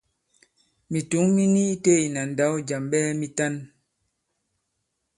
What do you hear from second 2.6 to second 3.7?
jàm ɓɛɛ mitan.